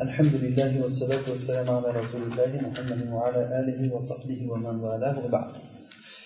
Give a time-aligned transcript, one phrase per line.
[0.00, 5.50] الحمد لله والصلاة والسلام على رسول الله محمد وعلى آله وصحبه ومن والاه وبعد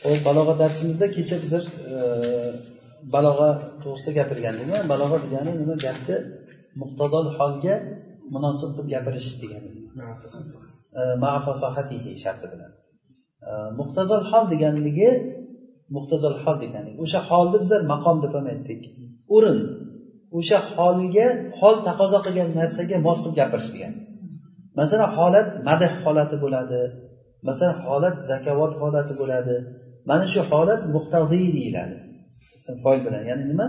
[0.04, 1.64] hop balog'a darsimizda kecha bizlar
[3.14, 3.50] balog'a
[3.82, 6.16] to'g'risida gapirgandik balog'a degani nima gapni
[6.82, 7.74] muqtadol holga
[8.34, 9.70] munosib qilib gapirish degani
[11.46, 12.70] fasohatihi sharti bilan
[13.80, 15.10] muhtazol hol deganligi
[15.96, 18.82] muhtazol hol degani o'sha holni bizlar maqom deb ham aytdik
[19.34, 19.58] o'rin
[20.37, 21.27] O'sha holga
[21.59, 23.99] hol taqozo qilgan narsaga mos qilib gapirish degani
[24.79, 26.81] masalan holat madh holati bo'ladi
[27.47, 29.55] masalan holat zakovat holati bo'ladi.
[30.09, 31.95] Mana shu holat muqtadiy deyiladi.
[32.59, 33.23] Ism foil bilan.
[33.29, 33.67] Ya'ni nima?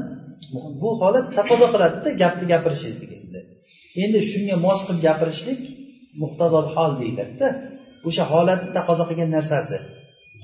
[0.82, 3.41] Bu holat taqozo qiladida gapni gapirishingizni
[4.02, 5.62] endi shunga mos qilib gapirishlik
[6.22, 7.48] muqtadol hol deyiladida.
[8.08, 9.77] O'sha holatni taqozo qilgan narsasi.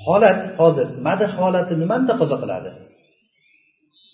[0.04, 2.70] Holat hozir madh holati nimani taqozo qiladi?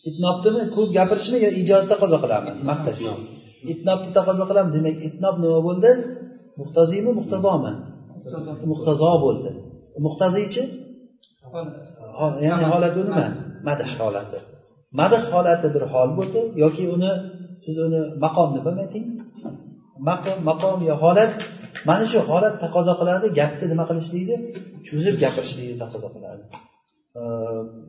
[0.08, 3.02] Itnobnimi ko'p gapirishmi yo ijoz taqozo qiladimi maqtash.
[3.72, 4.72] Itnobni taqozo qilamiz.
[4.76, 5.90] Demak itnob nima bo'ldi?
[6.60, 7.72] Muhtaziymi muhtazomi
[8.72, 9.50] muhtazo bo'ldi.
[10.06, 10.62] Muhtaziychi
[12.46, 13.26] ya'ni holati nima?
[13.68, 14.38] Madh holati.
[15.00, 16.40] Madh holati bir hol bo'ldi.
[16.62, 17.12] Yoki uni
[17.64, 19.06] siz uni maqom deb ham ayting
[20.08, 21.32] maqom maqom yo holat.
[21.88, 24.36] Mana shu holat taqozo qiladi gapni nima qilishlikni?
[24.86, 26.44] Cho'zib gapirishlikni taqozo qiladi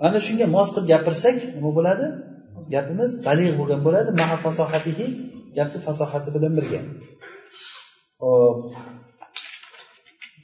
[0.08, 2.06] ana shunga mos qilib gapirsak nima bo'ladi?
[2.74, 5.06] Gapimiz balig' bo'lgan bo'ladi maa fasohatihi
[5.58, 6.82] gapni fasohati bilan birga.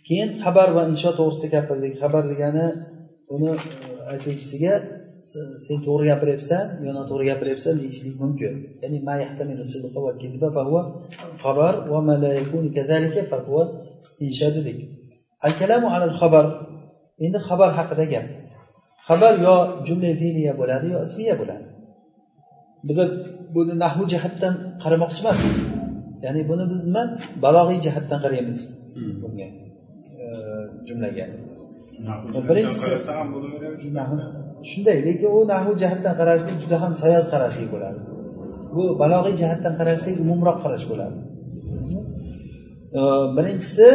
[0.08, 1.94] Keyin xabar va insho to'g'risida gapirdik.
[2.02, 2.66] Xabar degani
[3.36, 3.52] uni
[4.12, 4.74] aytuvchisiga
[5.66, 8.54] sen to'g'ri gapiryapsan yo noto'g'ri gapiryapsan deyishlik mumkin.
[8.84, 8.98] Ya'ni
[11.42, 11.74] xabar
[13.56, 13.64] va
[14.26, 14.78] insho dedik.
[15.46, 16.46] Al kalamu alal xabar.
[17.26, 18.26] Endi xabar haqida gap.
[19.08, 19.56] Xabar yo
[19.88, 21.66] jumla fe'liya bo'ladi yo ismiya bo'ladi.
[22.88, 22.98] Biz
[23.56, 24.54] buni nahu jihatdan
[24.84, 25.60] qaramoqchi emasmiz.
[26.26, 27.04] Ya'ni buni biz nima
[27.46, 28.58] balog'iy jihatdan qaraymiz.
[29.22, 29.48] Bunga
[30.88, 31.26] jumlaga.
[32.50, 32.92] Birinchisi
[34.70, 38.00] shunday lekin u nahu jihatdan qarashlik juda ham sayoz qarashlik bo'ladi.
[38.76, 41.18] Bu balog'iy jihatdan qarashlik umumroq qarash bo'ladi.
[43.38, 43.88] Birinchisi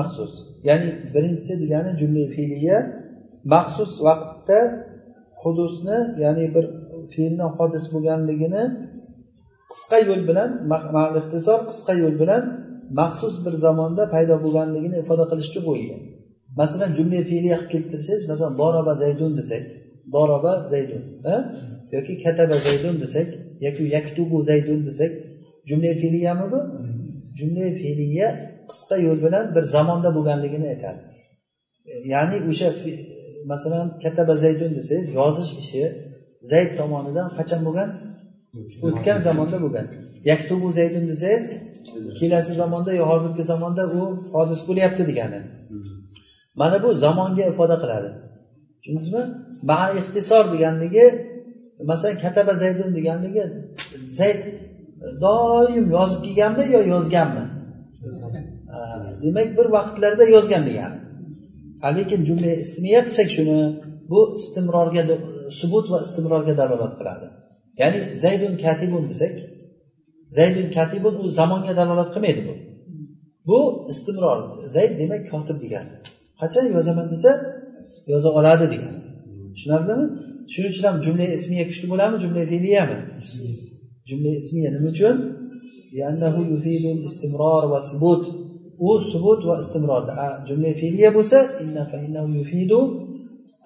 [0.00, 0.32] maxsus.
[0.68, 2.76] Ya'ni birinchisi degani jumla fe'liya
[3.54, 4.58] maxsus vaqtda
[5.42, 6.64] hudusni ya'ni bir
[7.12, 8.62] fe'lni hodis bo'lganligini
[9.72, 10.50] qisqa yo'l bilan
[11.20, 12.42] ixtisor qisqa yo'l bilan
[13.00, 16.00] maxsus bir zamonda paydo bo'lganligini ifoda qilish uchun qo'yilgan.
[16.60, 19.62] Masalan jumla fe'liya qilib keltirsangiz masalan doroba zaydun desak
[20.14, 21.02] doroba zaydun
[21.94, 23.28] yoki kataba zaydun desak
[23.66, 25.12] yoki yaktubu zaydun desak
[25.68, 26.60] jumla fe'liyami bu?
[27.38, 28.28] Jumla fe'liya
[28.70, 31.00] qisqa yo'l bilan bir zamonda bo'lganligini aytadi.
[31.90, 32.68] E, ya'ni o'sha
[33.52, 35.82] masalan kataba zaydun desangiz yozish ishi
[36.52, 37.88] zayd tomonidan qachon bo'lgan?
[38.86, 39.86] O'tgan zamonda bo'lgan.
[40.30, 41.44] Yaktubu zaydun desangiz
[42.18, 44.00] kelasi zamonda yo hozirgi zamonda u
[44.34, 45.40] hodis bo'lyapti degani.
[46.60, 48.08] Mana bu zamonga ifoda qiladi.
[48.80, 49.22] Tushundingizmi?
[49.70, 51.04] Ma ixtisor deganligi
[51.90, 53.44] masalan kataba zaydun deganligi
[54.18, 54.40] zayd
[55.24, 57.44] doim yozib kelganmi yo yozganmi?
[59.22, 60.98] Demak bir vaqtlarda yozgan degani.
[61.96, 63.58] Lekin jumla ismiya qilsak shuni
[64.10, 65.02] bu istimrorga
[65.60, 67.26] subut va istimrorga dalolat qiladi.
[67.80, 69.34] Ya'ni zaydun katibun desak
[70.38, 72.54] zaydun katibun u zamonga dalolat qilmaydi bu.
[73.48, 73.58] Bu
[73.92, 74.38] istimror
[74.76, 75.94] zayd demak kotib degani
[76.40, 77.30] qachon yozaman desa
[78.12, 79.00] yoza oladi degani
[79.54, 80.06] tushunarlimi?
[80.52, 82.96] Shuning uchun ham jumla ismiya kuchli bo'ladimi jumla fe'liyami
[84.08, 85.16] jumla ismiya nima uchun?
[87.08, 88.24] Istimror va subut.
[88.86, 90.02] U subut va istimror.
[90.48, 91.38] Jumla fe'liya bo'lsa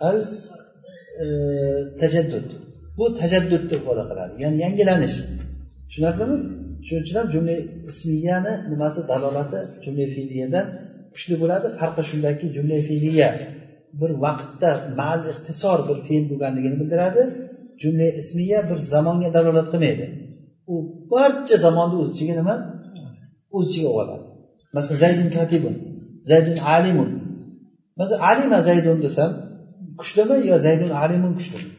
[0.08, 0.18] al
[1.22, 1.26] e,
[2.00, 2.46] tajaddud.
[2.98, 4.32] Bu tajaddudni ifoda qiladi.
[4.42, 5.16] Ya'ni yangilanish.
[5.88, 6.36] Tushunarlimi?
[6.86, 7.54] Shuning uchun ham jumla
[7.92, 10.66] ismiyani nimasi dalolati jumla fe'liyadan
[11.14, 11.66] kuchli bo'ladi.
[11.80, 13.28] Farqi shundaki jumla fe'liya
[14.00, 14.70] bir vaqtda
[15.00, 17.22] mal ixtisor bir fe'l bo'lganligini bildiradi.
[17.82, 20.06] Jumla ismiya bir zamonga dalolat qilmaydi.
[20.72, 20.74] U
[21.12, 22.54] barcha zamonni o'z ichiga nima?
[23.56, 24.24] O'z ichiga oladi.
[24.76, 25.74] Masalan zaydun katibun
[26.30, 27.10] zaydun alimun.
[28.00, 29.30] Masalan alima zaydun desam
[30.00, 31.70] kuchlimi yo zaydun alimun kuchlimi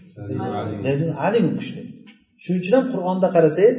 [0.86, 1.54] zaydun alimun.
[1.60, 1.82] Kuchli
[2.44, 3.78] shuning uchun ham qur'onda qarasangiz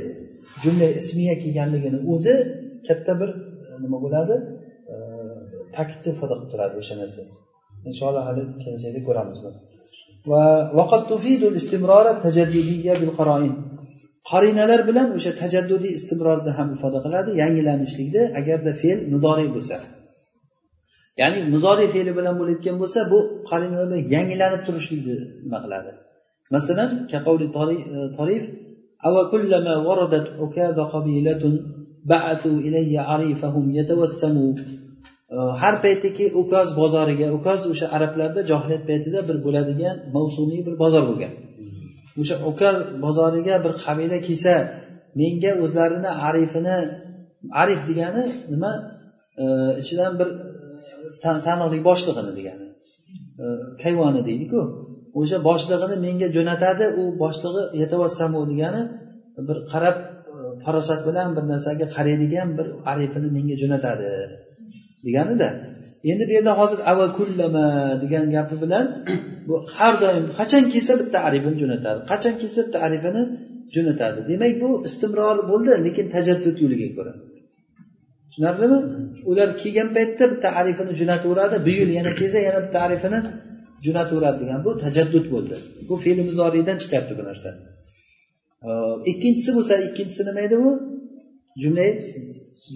[0.62, 2.34] jumla ismiya kelganligini o'zi
[2.88, 3.30] katta bir
[3.84, 4.34] nima bo'ladi?
[5.76, 7.22] Ta'kidni ifoda qilib turadi o'sha narsa.
[7.90, 9.58] Inshaalloh hali kelajakda ko'ramiz buni
[14.31, 19.75] qarinalar bilan o'sha tajaddudiy istimrorni ham ifoda qiladi yangilanishlikni agarda fe'l mudoriy bo'lsa
[21.21, 25.91] ya'ni muzoriy fe'li bilan bo'layotgan bo'lsa bu qarinalar bilan yangilanib turishlikni nima qiladi
[26.55, 26.89] masalan
[28.17, 28.43] torif
[29.05, 31.43] أوكلما وردت عكاظ قبيلة
[32.05, 34.53] بعثوا إلي عريفهم يتوسموا
[35.61, 41.31] har paytiki ukoz bozoriga ukoz o'sha arablarda johiliyat paytida bir bo'ladigan mavsumiy bir bozor bo'lgan
[42.20, 44.54] O'sha ukoz bozoriga bir qabila kelsa
[45.20, 46.78] menga o'zlarini arifini
[47.62, 48.72] arif degani nima?
[49.42, 49.44] E,
[49.82, 50.28] ichidan bir
[51.28, 52.66] e, taniqli boshlig'ini degani.
[53.42, 53.44] E,
[53.82, 54.60] kayvoni deydiku.
[55.20, 58.82] O'sha boshlig'ini menga jo'natadi u boshlig'i yatavassamu degani
[59.48, 59.96] bir qarab
[60.64, 64.10] farosat bilan bir narsaga qaraydigan bir arifini menga jo'natadi
[65.06, 65.48] deganida.
[66.04, 67.66] Endi bu yerda hozir avakullama
[68.02, 68.84] degan gapi bilan
[69.48, 72.00] bu har doim qachon kelsa bitta arifini jo'natadi.
[72.10, 73.22] Qachon kelsa bitta arifini
[73.74, 74.18] jo'natadi.
[74.30, 77.12] Demak bu istimror bo'ldi lekin tajaddud yo'liga ko'ra.
[78.28, 78.78] Tushunarlimi?
[79.30, 83.18] Ular kelgan paytda bitta arifini jo'nataveradi bu yil yana kelsa yana bitta arifini
[83.86, 85.56] jo'nataveradi degan bu tajaddud bo'ldi.
[85.88, 87.48] Bu fe'li muzoriydan chiqyapti bu narsa.
[89.10, 90.70] Ikkinchisi bo'lsa ikkinchisi nima edi bu?
[91.62, 91.86] Jumla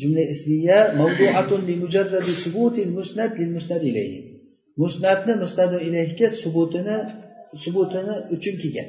[0.00, 4.20] jumla ismiya mavduatun li mujarradi subutil musnad lil musnad ilayhi.
[4.82, 6.96] Musnadni musnadu ilayhga subutini
[7.64, 8.88] subutini uchun kelgan.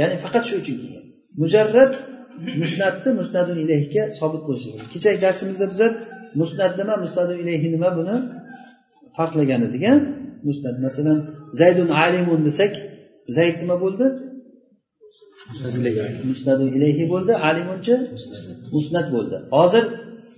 [0.00, 1.04] Ya'ni faqat shu uchun kelgan.
[1.42, 1.92] Mujarrad
[2.62, 5.92] musnadni musnadu ilayhga sobit bo'lishi kechagi darsimizda bizlar
[6.40, 8.16] musnad nima musnadu ilayhi nima buni
[9.16, 9.84] farqlagan edik
[10.48, 10.76] musnad.
[10.86, 11.18] Masalan
[11.60, 12.72] zaydun alimun desak
[13.36, 14.06] zayd nima bo'ldi?
[16.30, 17.04] Musnadu ilayhi.
[17.12, 17.94] Bo'ldi alimunchi
[18.74, 19.36] musnat bo'ldi.
[19.56, 19.84] Hozir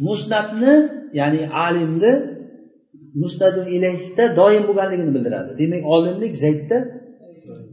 [0.08, 0.75] musnatni
[1.20, 2.12] ya'ni alimni
[3.23, 5.50] musnadu ilayhda doim bo'lganligini bildiradi.
[5.61, 6.79] Demak olimlik zaydda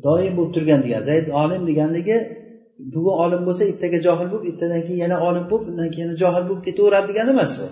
[0.07, 1.01] doim bo'lib turgan degan.
[1.09, 2.18] Zayd olim deganligi
[2.94, 6.44] bugun olim bo'lsa ertaga johil bo'lib ertadan keyin yana olim bo'lib undan keyin yana johil
[6.50, 7.68] bo'lib ketaveradi degani emas bu.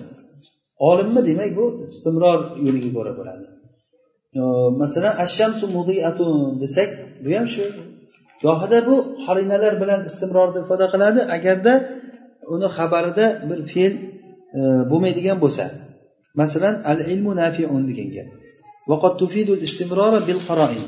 [0.90, 3.46] Olimmi demak bu istimror yo'liga ko'ra bo'ladi.
[4.82, 6.90] Masalan ashamsu mudiatun desak
[7.24, 7.64] bu ham shu
[8.45, 11.73] gohida bu qarinalar bilan istimrorni ifoda qiladi agarda
[12.55, 13.93] uni xabarida bir fe'l
[14.59, 14.61] e,
[14.91, 15.65] bo'lmaydigan bo'lsa
[16.41, 18.29] masalan al ilmu nafiun degan gap
[18.91, 20.83] وقد تفيد الاستمرار بالقرائن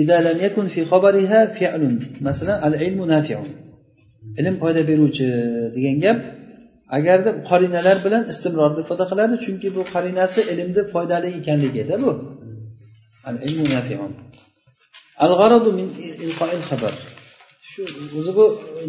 [0.00, 1.82] إذا لم يكن في خبرها فعل
[2.20, 3.40] مثلا العلم نافع
[4.40, 5.26] ilm foyda beruvchi
[5.76, 6.18] degan gap
[6.98, 12.10] agarda qarinalar bilan istimrorni ifoda qiladi chunki bu qarinasi ilmni foydali ekanligida bu
[17.71, 17.81] Shu
[18.19, 18.45] o'zi bu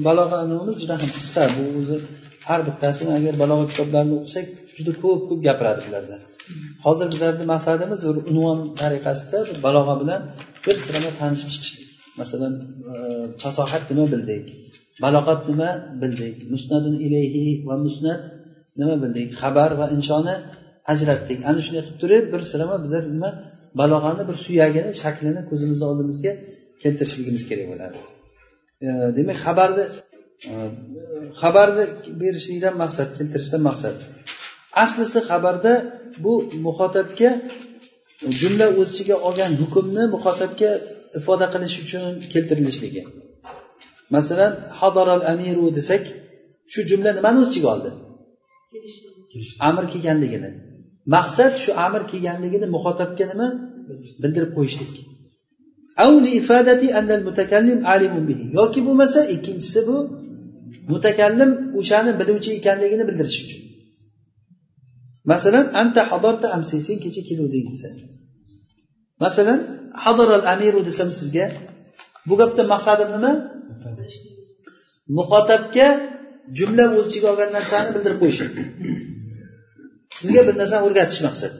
[0.07, 1.43] balog'a nimamiz juda ham qisqa.
[1.57, 1.97] Bu o'zi
[2.49, 4.47] har bittasini agar balog'a kitoblarini o'qisak
[4.77, 6.17] juda ko'p ko'p gapiradi bularda.
[6.87, 10.21] Hozir bizlarni maqsadimiz bir unvon tariqasida balog'a bilan
[10.65, 11.89] bir sirama tanishib chiqishlik
[12.21, 12.55] masalan
[12.93, 12.95] e,
[13.43, 14.45] fasohat nima bildik?
[15.05, 15.71] Balog'at nima
[16.03, 16.37] bildik?
[16.53, 18.21] Musnadun ilayhi va musnad
[18.81, 19.29] nima bildik?
[19.43, 20.35] Xabar va inshoni
[20.93, 21.39] ajratdik.
[21.49, 23.31] Ana shunday qilib turib bir sirama bizlar nima
[23.79, 26.33] balog'ani bir suyagini shaklini ko'zimizni oldimizga
[26.83, 27.99] keltirishligimiz kerak bo'ladi.
[28.87, 28.89] E,
[29.19, 29.85] demak xabarni
[30.51, 30.55] e,
[31.43, 31.85] xabarni
[32.23, 33.97] berishlikdan maqsad keltirishdan maqsad.
[34.85, 35.73] Aslisi xabarda
[36.25, 36.33] bu
[36.67, 37.31] muxotabga
[38.41, 40.71] jumla o'z ichiga olgan hukmni muxotabga
[41.19, 43.03] ifoda qilish uchun keltirilishligi.
[44.17, 46.03] Masalan hadoral amiru desak
[46.73, 47.91] shu jumla nimani o'z ichiga oldi
[49.69, 50.51] amr kelganligini
[51.15, 53.49] maqsad shu amr kelganligini muxotabga nima?
[54.23, 54.93] Bildirib qo'yishlik.
[58.59, 59.97] Yoki bo'lmasa ikkinchisi bu
[60.93, 63.63] mutakallim o'shani biluvchi ekanligini bildirish uchun.
[65.33, 67.89] Masalan anta hadarta amsi sen kecha keluvding desa.
[69.25, 69.61] Masalan
[70.05, 71.47] hadaral amiru desam sizga
[72.29, 73.33] bu gapdan maqsadim nima?
[75.19, 75.89] Muxotabga
[76.59, 78.41] jumla o'z ichiga olgan narsani bildirib qo'yish
[80.19, 81.55] sizga bir narsani o'rgatish maqsad.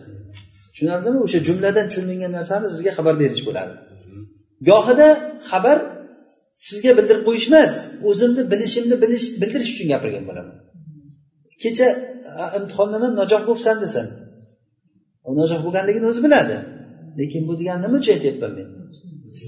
[0.73, 1.19] Tushunarlimi?
[1.27, 3.75] O'sha jumladan tushunilgan narsani sizga xabar berish bo'ladi.
[4.69, 5.09] Gohida
[5.51, 5.79] xabar
[6.67, 7.73] sizga bildirib qo'yish emas
[8.09, 10.57] o'zimni bilishimni bilish bildirish uchun gapirgan bo'laman.
[11.63, 11.87] Kecha
[12.59, 14.07] imtihondan ham nojoh bo'libsan desam
[15.29, 16.57] u nojoh bo'lganligini o'zi biladi.
[17.21, 18.69] Lekin bu degani nima uchun aytyapman men?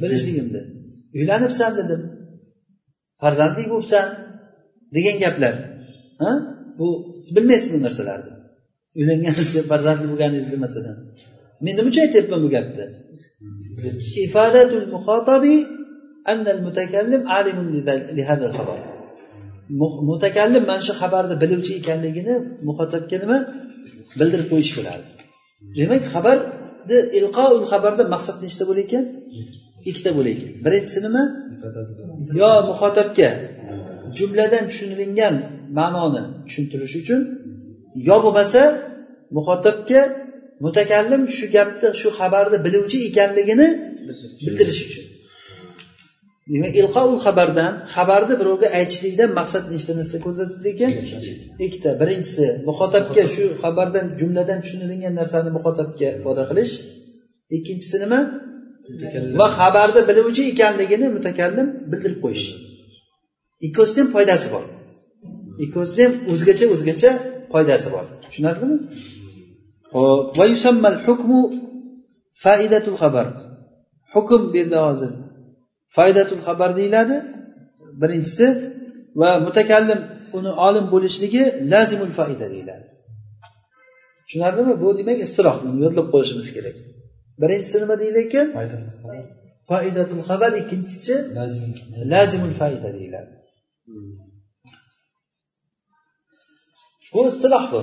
[0.03, 0.63] Bilishligimni
[1.19, 2.03] uylanibsan dedim.
[3.23, 4.07] Farzandli bo'libsan
[4.97, 5.55] degan gaplar.
[6.23, 6.31] Ha?
[6.79, 6.89] Bu
[7.25, 8.33] siz bilmaysiz bu narsalarni?
[8.99, 10.97] Uylanganingizda farzandli bo'lganingizda masalan.
[11.65, 12.85] Men nima uchun aytyapman bu gapni?
[14.27, 15.55] Ifadatul muhotabi
[16.33, 17.69] annal mutakallim alimun
[18.19, 18.79] lihadal xabar
[20.11, 22.35] mutakallim mana shu xabarni biluvchi ekanligini
[22.69, 23.39] muhotabga nima?
[24.19, 25.05] Bildirib qo'yish bo'ladi
[25.79, 29.05] demak xabarni ilqoul xabarda maqsad nechta bo'lar ekan?
[29.91, 30.51] Ikkita bo'lar ekan.
[30.65, 31.23] Birinchisi nima?
[32.41, 33.31] Yo muhotabga
[34.19, 35.35] jumladan tushunilingan
[35.79, 37.21] ma'noni tushuntirish uchun
[38.09, 38.63] yo bo'lmasa
[39.37, 40.01] muxotabga
[40.65, 43.67] mutakallim shu gapni shu xabarni biluvchi ekanligini
[44.47, 45.07] bildirish uchun.
[46.53, 50.91] Demak ilqoul xabardan xabarni birovga aytishlikdan maqsad nechta narsa ko'zda ekan
[51.67, 51.91] ikkita.
[52.01, 56.75] Birinchisi muxotabga shu xabardan jumladan tushunilingan narsani muxotabga ifoda qilish.
[57.57, 58.21] Ikkinchisi nima?
[59.41, 62.47] Va xabarni biluvchi ekanligini mutakallim bildirib qo'yish.
[63.67, 64.65] Ikkovsida ham foydasi bor.
[65.65, 67.11] Ikkovsida ham o'zgacha o'zgacha
[67.55, 68.05] foydasi bor.
[68.25, 68.77] Tushunarlimi?
[73.03, 73.27] Xabar.
[74.15, 75.11] Hukm bu yerda hozir.
[75.97, 77.17] Foydatul xabar deyiladi.
[78.03, 78.47] Birinchisi
[79.21, 80.01] va mutakallim
[80.39, 81.43] uni olim bo'lishligi
[81.73, 82.87] lazimul foyda deyiladi.
[84.27, 84.75] Tushunarlimi?
[84.83, 86.77] Bu demak istiloh buni yodlab qo'yishimiz kerak.
[87.43, 88.47] Birinchisi nima deydi ekan?
[89.71, 90.51] Foidatul xabar.
[90.63, 91.15] Ikkinchisi
[92.13, 93.33] lazimul foyda deyiladi
[97.15, 97.81] bu istiloh bu.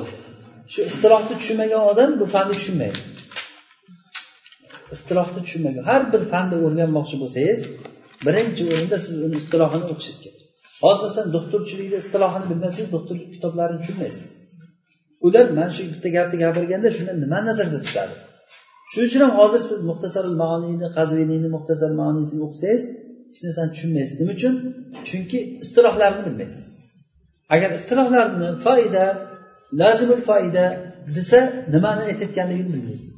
[0.74, 3.00] Shu istilohni tushunmagan odam bu fanni tushunmaydi.
[4.95, 5.83] Istilohni tushunmagan.
[5.91, 7.59] Har bir fanni o'rganmoqchi bo'lsangiz
[8.25, 10.39] birinchi o'rinda siz uni istilohini o'qishingiz kerak.
[10.83, 14.25] Hozir masalan doktorchilikni istilohini bilmasangiz doktorlik kitoblarini tushunmaysiz.
[15.25, 18.15] Ular mana shu bitta gapni gapirganda shuni nima nazarda tutadi?
[18.91, 22.83] Shuning uchun ham hozir siz muxtasarul maoniyni qazviniyni muxtasar maoniysini o'qisangiz
[23.31, 24.15] hech narsani tushunmaysiz.
[24.21, 24.53] Nima uchun?
[25.09, 26.63] Chunki istilohlarni bilmaysiz.
[27.54, 29.04] agar istilohlarni foyda
[29.83, 30.64] lazimul foyda
[31.16, 31.40] desa
[31.75, 33.12] nimani aytayotganligini bilmaysiz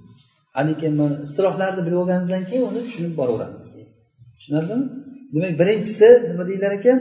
[0.68, 3.64] lekin mana istilohlarni bilib olganingizdan keyin uni tushunib boraveramiz
[4.36, 4.84] tushunarlimi
[5.34, 6.98] demak birinchisi nima deyilar ekan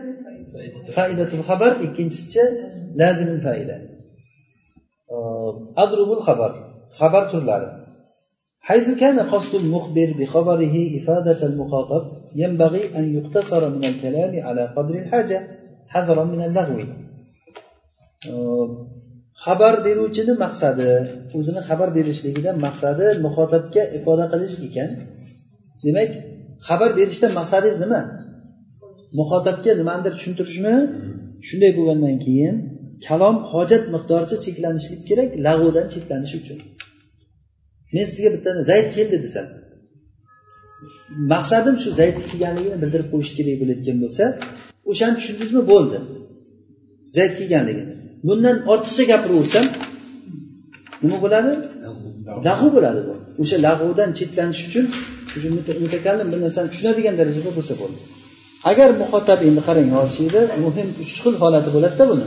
[0.96, 2.46] faidatul xabar ikkinchisicha
[3.02, 3.76] lazimul faida
[5.84, 6.52] adrubul xabar
[7.00, 7.70] xabar turlari
[8.70, 12.04] حيث كان قصد المخبر بخبره إفادة المخاطب
[12.36, 15.40] ينبغي أن يقتصر من الكلام على قدر الحاجة
[15.88, 16.80] حذرا من اللغو
[18.27, 18.33] Э,
[19.45, 20.89] xabar beruvchini maqsadi
[21.39, 24.91] o'zini xabar berishligidan maqsadi muxotabga ifoda qilish ekan.
[25.85, 26.11] Demak
[26.69, 28.01] xabar berishdan maqsadingiz nima?
[29.19, 30.75] Muxotabga nimanidir tushuntirishmi?
[31.49, 32.57] Shunday bo'lgandan keyin
[33.07, 36.59] kalom hojat miqdoricha cheklanishlik kerak lag'udan cheklanish uchun.
[37.95, 39.47] Men sizga bitta zayd keldi desam
[41.33, 44.25] maqsadim shu zaydni kelganligini bildirib qo'yish kerak bo'layotgan bo'lsa
[44.91, 45.63] o'shani tushundingizmi?
[45.73, 45.99] Bo'ldi.
[47.17, 47.95] Zayd kelganligini.
[48.27, 49.67] Bundan ortiqcha gapiraversam
[51.03, 51.53] nima bo'ladi?
[52.47, 52.69] Lag'u.
[52.77, 53.15] Bo'ladi bu.
[53.43, 54.85] O'sha lag'udan chetlanish uchun
[55.85, 58.01] mutakallim bir narsani tushunadigan darajada bo'lsa bo'ldi.
[58.71, 60.33] Agar muhotab endi qarang hozir
[60.67, 62.27] muhim uch xil holati bo'ladida buni.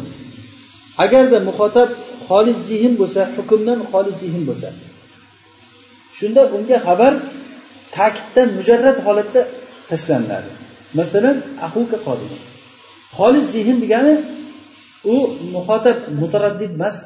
[1.06, 1.90] Agarda muhotab
[2.28, 4.70] xolis zehn bo'lsa hukmdan xolis zehn bo'lsa
[6.18, 7.14] shunda unga xabar
[7.96, 9.42] ta'kiddan mujarrad holatda
[9.90, 10.52] tashlanadi.
[11.00, 12.32] Masalan ahuka qodim
[13.18, 14.14] xolis zehn degani
[15.06, 15.16] u
[15.56, 16.98] muhotab mutaraddid emas.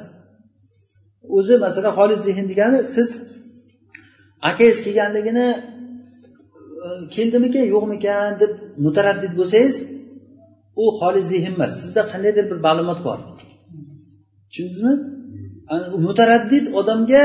[1.38, 3.10] O'zi masalan xolis zehn degani siz
[4.50, 5.48] akangiz kelganligini
[6.86, 8.52] e, keldimikan yo'qmikan deb
[8.86, 9.76] mutaraddid bo'lsangiz
[10.82, 11.72] u xolis zehn emas.
[11.84, 13.20] Sizda qandaydir bir ma'lumot bor.
[14.50, 14.94] Tushundingizmi?
[16.08, 17.24] Mutaraddid odamga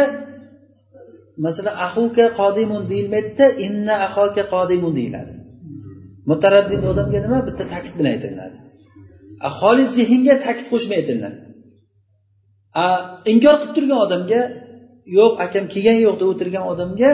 [1.44, 5.34] masalan ahuka qodimun deyilmaydida inna ahoka qodimun deyiladi.
[6.30, 7.38] Mutaraddid odamga nima?
[7.48, 8.61] Bitta ta'kid bilan aytiladi
[9.60, 11.38] xolis zehnga ta'kid qo'shmay aytiladi
[13.32, 14.40] inkor qilib turgan odamga
[15.18, 17.10] yo'q akam kelgani yo'q deb o'tirgan odamga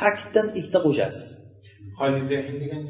[0.00, 1.24] ta'kiddan ikkita qo'shasiz.
[2.00, 2.86] Xolis zehn degani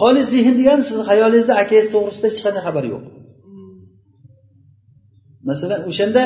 [0.00, 3.02] xolis zehn degani sizni xayolingizda akangiz to'g'risida hech qanday xabar yo'q.
[5.48, 6.22] Masalan o'shanda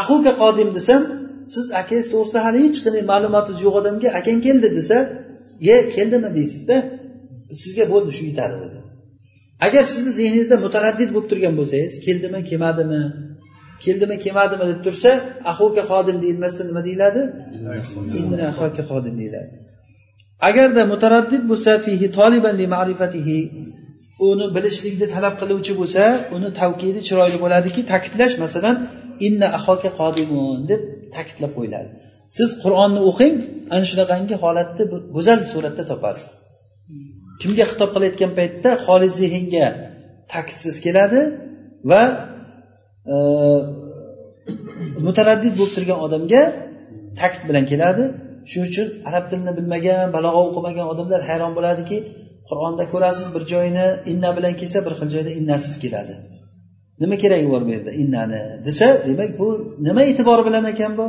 [0.00, 1.02] ahuka qodim desam
[1.54, 4.98] siz akangiz to'g'risida hali hech qanday ma'lumotingiz yo'q odamga akang keldi desa
[5.68, 6.28] ye keldimi?
[6.38, 6.76] deysizda
[7.60, 8.78] sizga bo'ldi shu yetadi o'zi
[9.66, 13.02] agar sizni zehningizda mutaraddid bo'lib turgan bo'lsangiz keldimi kelmadimi
[13.84, 15.10] keldimi kelmadimi deb tursa
[15.52, 17.20] ahuka xodim deyilmasdan nima deyiladi?
[18.90, 19.50] Xodim deyiladi.
[20.48, 23.38] Agarda mutaraddid bo'lsa fihi toliban li ma'rifatihi
[24.28, 26.04] uni bilishlikni talab qiluvchi bo'lsa
[26.36, 28.76] uni tavkidi chiroyli bo'ladiki ta'kidlash masalan
[29.26, 30.80] inna ahoka qodimun deb
[31.14, 31.88] ta'kidlab qo'yiladi.
[32.36, 33.34] Siz qur'onni o'qing
[33.74, 34.84] ana shunaqangi holatni
[35.16, 36.28] go'zal suratda topasiz.
[37.40, 39.66] Kimga xitob qilayotgan paytda xoli zehnga
[40.32, 41.20] ta'kidsiz keladi
[41.90, 42.02] va
[43.12, 43.16] e,
[45.06, 46.42] mutaraddid bo'lib turgan odamga
[47.20, 48.04] ta'kid bilan keladi.
[48.50, 51.96] Shuning uchun arab tilini bilmagan balog'a o'qimagan odamlar hayron bo'ladiki
[52.48, 56.14] qur'onda ko'rasiz bir joyini inna bilan kelsa bir xil joyda innasiz keladi.
[57.02, 59.48] Nima keragi bor bu yerda innani desa demak bu
[59.86, 61.06] nima e'tibori bilan ekan bu?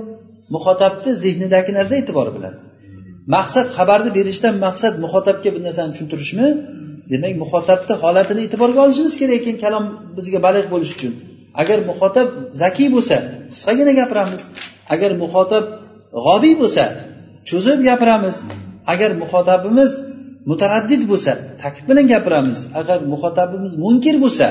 [0.56, 2.56] Muhotabni zehnidagi narsa e'tibori bilan.
[3.36, 6.48] Maqsad xabarni berishdan maqsad muxotabga bir narsani tushuntirishmi?
[7.12, 9.86] Demak muxotabni holatini e'tiborga olishimiz kerak ekan kalom
[10.18, 11.14] bizga baliq bo'lishi uchun.
[11.62, 12.28] Agar muxotab
[12.62, 13.16] zakiy bo'lsa
[13.54, 14.42] qisqagina gapiramiz.
[14.94, 15.66] Agar muxotab
[16.26, 16.84] g'obiy bo'lsa
[17.50, 18.38] cho'zib gapiramiz.
[18.94, 19.92] Agar muxotabimiz
[20.50, 22.60] mutaraddid bo'lsa takid bilan gapiramiz.
[22.80, 24.48] Agar muhotabimiz munkir bo'lsa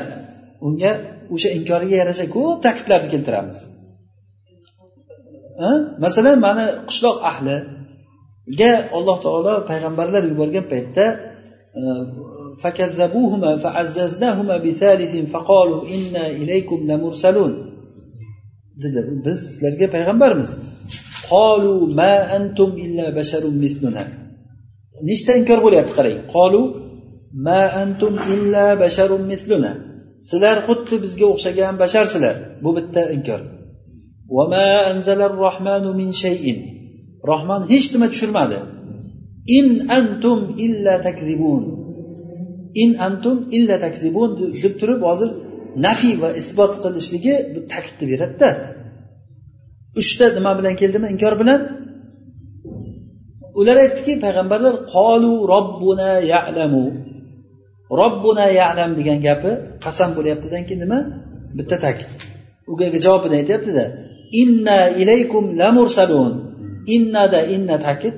[0.66, 0.92] unga
[1.34, 3.58] o'sha inkoriga yarasha ko'p ta'kidlarni keltiramiz.
[6.04, 7.56] Masalan mana qishloq ahli
[8.49, 11.05] ahliga alloh taolo payg'ambarlar yuborgan paytda
[12.63, 17.53] فكذبوهما فعززناهما بثالث فقالوا إنا إليكم لمرسلون
[18.83, 20.51] dedi biz sizlarga payg'ambarmiz
[21.29, 24.03] qolu ma antum illa basharun misluna
[25.09, 26.61] nechta inkor bo'lyapti qarang qolu
[27.47, 29.71] ma antum illa basharun misluna
[30.29, 33.41] sizlar xuddi bizga o'xshagan basharsizlar bu bitta inkor
[37.30, 38.58] rohmon hech nima tushirmadi.
[39.58, 39.66] In
[39.98, 41.62] antum illa takzibun.
[42.82, 44.30] In antum illa takzibun
[44.62, 45.30] deb turib hozir
[45.86, 48.50] nafiy va isbot qilishligi bu ta'kidni beradida.
[50.00, 51.06] Uchta nima bilan keldimi?
[51.14, 51.60] Inkor bilan.
[53.60, 56.84] Ular aytdiki payg'ambarlar qolu robbuna yalamu.
[58.00, 59.50] Robbuna yalam degan gapi
[59.84, 60.98] qasam bo'lyaptidan keyin nima?
[61.58, 62.10] Bitta ta'kid.
[62.72, 63.84] Uga javobini aytyaptida.
[64.42, 66.32] Inna ilaykum lamursalun.
[66.94, 68.16] Innada inna ta'kid.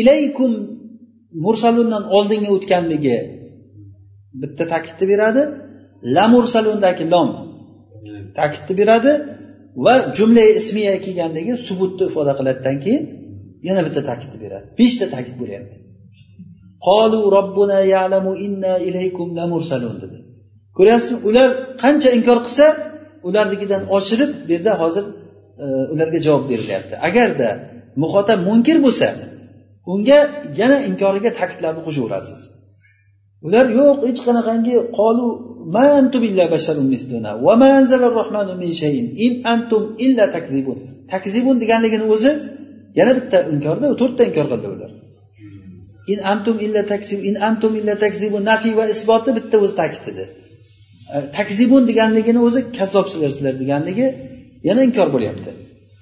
[0.00, 0.52] Ilaykum
[1.44, 3.16] mursalundan oldinga o'tganligi
[4.42, 5.42] bitta ta'kidni beradi.
[6.16, 7.28] La mursalundagi lom
[8.38, 9.12] ta'kidni beradi
[9.84, 13.02] va jumla ismiya kelganligi subutni ifoda qiladidan keyin
[13.68, 14.66] yana bitta ta'kidni beradi.
[14.78, 15.76] Beshta ta'kid bo'lyapti.
[16.86, 20.18] Qolu robbuna yalamu inna ilaykum la mursalun dedi.
[20.78, 21.18] Ko'ryapsizmi?
[21.28, 21.48] Ular
[21.82, 22.66] qancha inkor qilsa
[23.28, 25.04] ularnikidan oshirib bu yerda hozir
[25.64, 26.94] E, ularga javob berilyapti.
[27.08, 27.48] Agarda
[28.02, 29.08] muxotab munkir bo'lsa
[29.92, 30.18] unga
[30.60, 32.40] yana inkoriga ta'kidlarni qo'shaverasiz
[33.46, 35.26] ular yo'q hech qanaqangi qolu
[35.74, 40.78] ma antum illa basharun misluna va ma anzalar rohmanu min shayin in antum illa takzibun.
[41.12, 42.32] Takzibun deganligini o'zi
[42.98, 44.90] yana bitta inkorda to'rtta inkor qildi ular.
[46.12, 50.24] In antum illa takzib in antum illa takzibun nafiy va isboti bitta o'zi ta'kid edi
[51.14, 54.06] e, takzibun deganligini o'zi kazzobsizlar sizlar deganligi
[54.68, 55.50] yana inkor bo'lyapti.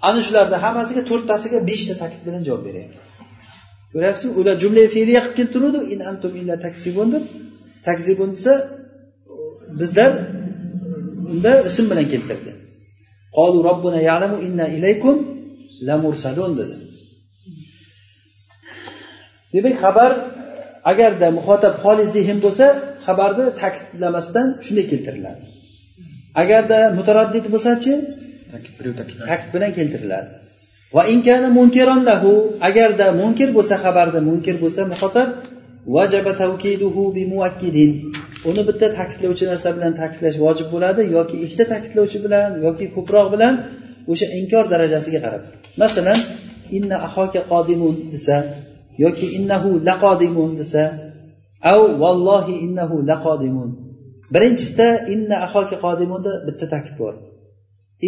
[0.09, 3.03] Ana shularni hammasiga to'rttasiga beshta ta'kid bilan javob beryapti.
[3.93, 4.33] Ko'ryapsizmi?
[4.41, 7.25] Ular jumla fe'liya qilib keltiruvdi in antum illa taksibun deb.
[7.89, 8.53] Takzibun desa
[9.81, 10.11] bizlar
[11.33, 12.53] unda ism bilan keltirdi.
[13.37, 15.17] Qolu robbuna ya'lamu inna ilaykum
[15.89, 16.77] lamursalun dedi.
[19.55, 20.11] Demak xabar
[20.91, 22.67] agarda muhotab xoli zehn bo'lsa
[23.07, 25.43] xabarni ta'kidlamasdan shunday keltiriladi.
[26.43, 27.93] Agarda mutaraddid bo'lsachi
[29.31, 30.29] ta'kid bilan keltiriladi.
[30.97, 32.33] Va inkana munkiron lahu
[32.69, 35.29] agarda munkir bo'lsa xabarda munkir bo'lsa muhotab
[35.97, 37.91] vajaba tavkiduhu bi muakkidin
[38.49, 43.55] uni bitta ta'kidlovchi narsa bilan ta'kidlash vojib bo'ladi yoki ikkita ta'kidlovchi bilan yoki ko'proq bilan
[44.13, 45.43] o'sha inkor darajasiga qarab.
[45.83, 46.19] Masalan
[46.77, 48.37] inna ahoka qodimun desa
[49.05, 50.85] yoki innahu laqodimun desa
[51.73, 53.71] av vallohi innahu laqodimun.
[54.35, 57.15] Birinchisida inna ahoka qodimunda bitta ta'kid bor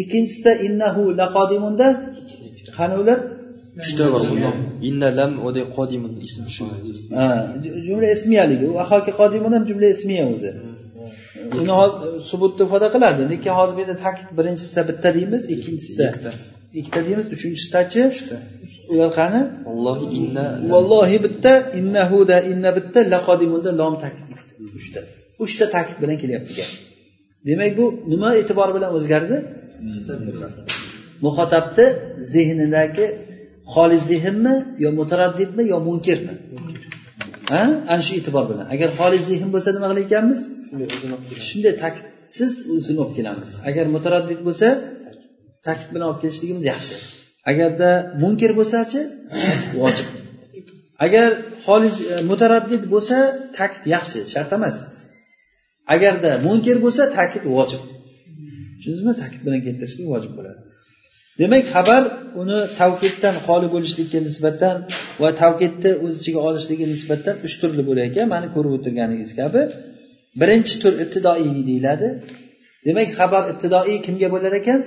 [0.01, 1.87] ikkinchisida innahu laqodimunda
[2.79, 3.18] qani ular
[3.83, 4.22] uchta bor
[4.88, 5.33] inna lam
[5.77, 6.64] qodimun ism shu.
[7.87, 8.66] Jumla ismiyaligi.
[8.72, 10.51] U ahoki qodimun ham jumla ismiya o'zi.
[11.61, 13.22] Uni hozir subutni ifoda qiladi.
[13.33, 16.07] Lekin hozir bu yerda ta'kid birinchisida bitta deymiz ikkinchisida.
[16.81, 17.01] Ikkita.
[17.07, 18.01] Deymiz uchinchisidachi?
[18.12, 18.37] Uchta.
[18.92, 19.40] Ular qani?
[19.68, 24.27] Vallohi inna vallohi bitta innahuda inna bitta laqodimunda lom ta'kid
[24.79, 25.01] uchta.
[25.44, 26.70] Uchta ta'kid bilan kelyapti gap.
[27.49, 29.37] Demak bu nima e'tibor bilan o'zgardi
[31.25, 31.87] muhotabni
[32.35, 33.07] zehnidagi
[33.73, 36.35] xoli zehnmi yo mutaraddidmi yo munkirmi?
[37.53, 37.62] Ha?
[37.93, 38.67] Ana shu e'tibor bilan.
[38.75, 40.41] Agar xoli zehn bo'lsa nima qilar ekanmiz?
[41.49, 43.51] Shunday ta'kidsiz o'zini olib kelamiz.
[43.69, 44.69] Agar mutaraddid bo'lsa
[45.67, 46.95] ta'kid bilan olib kelishligimiz yaxshi.
[47.51, 47.91] Agarda
[48.23, 49.01] munkir bo'lsachi
[49.81, 50.09] vojib.
[51.07, 51.29] Agar
[51.65, 51.91] xoli
[52.31, 53.17] mutaraddid bo'lsa
[53.59, 54.77] ta'kid yaxshi shart emas.
[55.95, 57.83] Agarda munkir bo'lsa ta'kid vojib
[58.87, 60.61] tushundingizmi ta'kid bilan keltirishlik vojib bo'ladi.
[61.40, 62.03] Demak xabar
[62.42, 64.77] uni tavkiddan xoli bo'lishlikka nisbatan
[65.22, 69.61] va tavkidni o'z ichiga olishligi nisbatan uch turli bo'lar ekan mana ko'rib o'tirganingiz kabi
[70.40, 72.09] birinchi tur ibtidoiy deyiladi.
[72.87, 74.79] Demak xabar ibtidoiy kimga bo'lar ekan?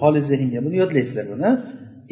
[0.00, 1.50] Xoli zehnga buni yodlaysizlar buni.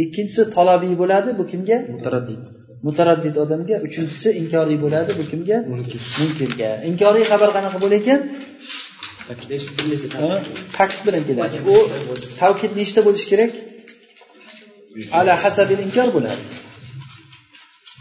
[0.04, 1.76] Ikkinchisi talobiy bo'ladi bu kimga?
[1.94, 2.42] Mutaraddid.
[2.86, 3.76] Mutaraddid odamga.
[3.86, 5.56] Uchinchisi inkoriy bo'ladi bu kimga?
[6.20, 6.70] Munkirga.
[6.90, 8.20] Inkoriy xabar qanaqa bo'lar ekan
[10.78, 11.56] ta'kid bilan keladi.
[11.72, 11.74] U
[12.40, 13.52] tavkid nechta bo'lishi kerak?
[15.18, 16.42] Ala hasabil inkor bo'ladi.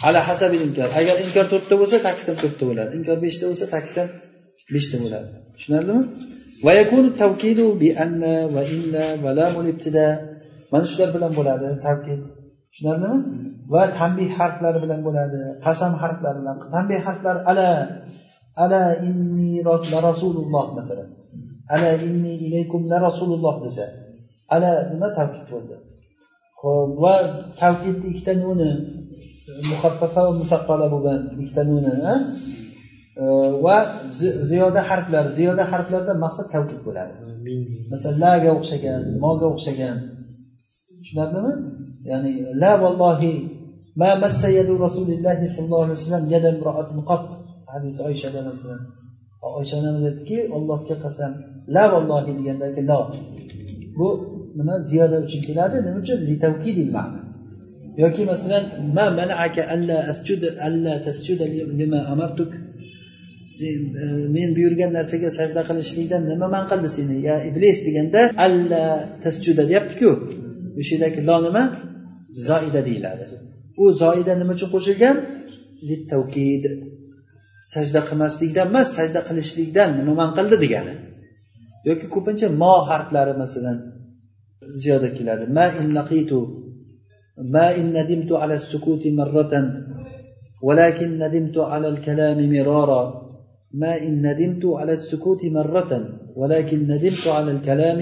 [0.07, 0.87] Ala hasabil inkor.
[0.99, 2.91] Agar inkor to'rtta bo'lsa ta'kid ham to'rtta bo'ladi.
[2.99, 4.09] Inkor beshta bo'lsa ta'kid ham
[4.75, 5.27] beshta bo'ladi.
[5.55, 6.03] Tushunarlimi?
[7.21, 10.07] Tavkidu bi anna va inna va lamul ibtida.
[10.71, 12.19] Mana shular bilan bo'ladi tavkid.
[12.71, 13.19] Tushunarlimi?
[13.73, 15.39] Va tanbeh harflari bilan bo'ladi.
[15.65, 16.55] Qasam harflari bilan.
[16.75, 17.69] Tanbeh harflari ala
[18.63, 21.09] ala inni la rasululloh masalan
[21.67, 23.85] ala inni ilaykum la rasululloh desa.
[24.53, 25.75] Ala nima tavkid bo'ldi?
[27.01, 27.15] Va
[27.61, 28.71] tavkidni ikkita nuni.
[29.71, 31.93] Muhaffafa va musaqqala bo'lgan ikkita nuni
[33.65, 33.77] va
[34.49, 37.13] ziyoda harflar ziyoda harflarda maqsad tavkid bo'ladi.
[37.91, 39.97] Masalan laga o'xshagan moga o'xshagan.
[40.99, 41.53] Tushunarlimi?
[42.11, 43.33] Ya'ni la vallohi
[44.01, 47.27] ma massa yadu rasulillahi sollallohu alayhi vasallam yada imroatin qat
[47.75, 48.81] hadis oyshadan masalan
[49.59, 51.31] oysha onamiz aytdiki allohga qasam
[51.75, 52.99] la vallohi degandagi lo
[53.97, 54.07] bu
[54.59, 56.19] nima ziyoda uchun keladi nima uchun?
[56.97, 57.19] Ma'na
[58.03, 58.63] yoki masalan
[58.97, 61.45] ma manaaka alla asjuda alla tasjuda
[61.81, 62.51] lima amartuk.
[63.65, 63.67] E,
[64.35, 67.17] men buyurgan narsaga sajda qilishlikdan nima man qildi seni?
[67.29, 68.83] Ya iblis deganda alla
[69.25, 70.09] tasjuda deyaptiku.
[70.79, 71.63] O'sha yerdagi lo nima?
[72.47, 73.23] Zoida deyiladi.
[73.81, 75.15] U zoida nima uchun qo'shilgan?
[76.11, 76.63] Tavkid
[77.72, 80.94] sajda qilmaslikdan emas sajda qilishlikdan nima man qildi degani
[81.88, 83.78] yoki ko'pincha mo harflari masalan
[84.82, 86.40] ziyoda keladi ma in laqitu
[87.54, 89.52] ما إن ندمت على السكوت مرة
[90.62, 93.02] ولكن ندمت على الكلام مرارا
[93.72, 95.92] ما إن ندمت على السكوت مرة
[96.36, 98.00] ولكن ندمت على الكلام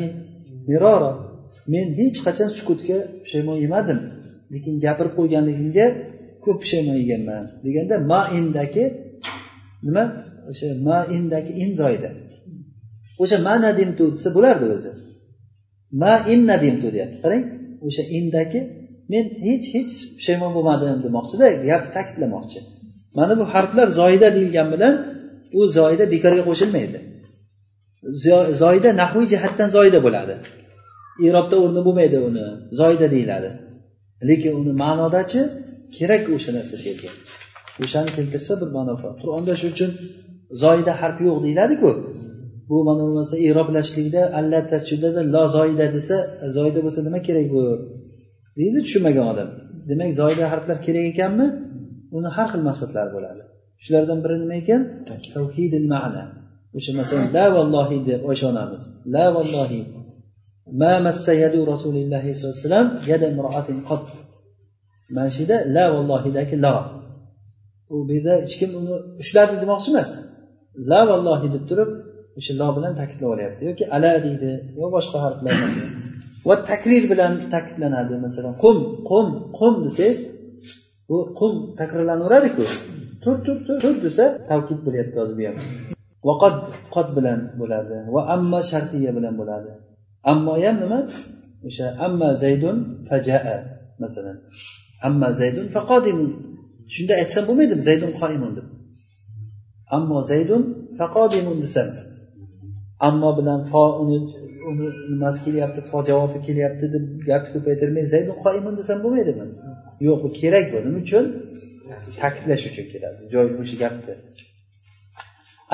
[0.68, 1.29] مرارا
[1.73, 3.99] men hech qachon sukutga pushaymon yemadim
[4.53, 5.87] lekin gapirib qo'yganligimga
[6.44, 8.85] ko'p pushaymon yeganman deganda ma indagi
[9.88, 10.06] nima?
[10.50, 12.10] O'sha ma indagi in joyida.
[13.24, 14.91] O'sha ma nadimtu desa bo'lardi o'zi.
[16.02, 17.43] Ma in nadimtu deyapti qarang.
[17.88, 18.60] O'sha indagi
[19.12, 22.60] men hech hech pushaymon bo'lmadim demoqchida gapni ta'kidlamoqchi.
[23.17, 24.93] Mana bu harflar zoyida deyilgani bilan
[25.58, 27.00] u zoyida bekorga qo'shilmaydi.
[28.63, 30.36] Zoyida nahviy jihatdan zoyida bo'ladi.
[31.28, 32.46] Irobda o'rni bo'lmaydi uni
[32.80, 33.50] zoyida deyiladi.
[34.30, 35.41] Lekin uni ma'nodachi
[35.98, 37.10] kerak o'sha narsa she'rga
[37.82, 39.92] o'shani keltirsa bir ma'no qur'onda shuning uchun
[40.64, 41.92] zoida harf yo'q deyiladiku.
[42.70, 46.16] Bu mana bo'lmasa iroblashlikda alla tasjudada lo zoida desa
[46.58, 47.64] zoida bo'lsa nima kerak bu?
[48.58, 49.50] Deydi tushunmagan odam.
[49.90, 51.48] Demak zoida harflar kerak ekanmi?
[52.18, 53.44] Uni har xil maqsadlari bo'ladi.
[53.84, 54.82] Shulardan biri nima ekan?
[55.36, 56.24] Tavhidil ma'na.
[56.78, 58.82] O'sha masalan la vallohi deb oysha onamiz
[59.16, 59.82] la vallohi.
[60.82, 64.08] Ma massa yadu rasulillahi sallallohu alayhi vasallam yada imroatin qot
[65.16, 66.72] mana shu yerda la vallohidagi la
[67.93, 70.10] u bu yerda hech kim uni ushladi demoqchi emas.
[70.91, 71.89] La vallohi deb turib
[72.39, 75.53] o'sha lo bilan ta'kidlab olyapti yoki ala deydi yo boshqa harflar
[76.47, 78.13] va takrir bilan ta'kidlanadi.
[78.25, 78.77] Masalan qum
[79.10, 79.27] qum
[79.58, 80.19] qum desangiz
[81.10, 82.65] bu qum takrorlanaveradiku
[83.23, 85.58] tur tur tur tur desa tavkid bo'lyapti hozir bu ham
[86.27, 86.56] va qod
[86.95, 87.95] qod bilan bo'ladi.
[88.15, 89.71] Va amma shartiya bilan bo'ladi.
[90.32, 90.99] Ammo ham nima?
[91.67, 92.77] O'sha amma zaydun
[93.10, 93.58] fajaa
[94.03, 94.38] masalan.
[95.08, 96.32] Amma zaydun faqodimun
[96.96, 97.82] shunda aytsam bo'lmaydimi?
[97.89, 98.67] Zaydun qoimun deb
[99.96, 100.63] ammo zaydun
[101.00, 101.88] faqodimun desam.
[103.08, 104.17] Ammo bilan fo uni
[104.69, 109.46] uni nimasi kelyapti fo javobi kelyapti deb gapni ko'paytirmay zaydun qoimun desam bo'lmaydimi?
[110.08, 110.78] Yo'q bu kerak bu.
[110.86, 111.26] Nima uchun?
[112.22, 113.19] Ta'kidlash uchun keladi.
[113.34, 114.13] Joy o'sha gapni